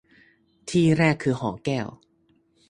[0.69, 1.87] ที่แรกคือหอแก้ว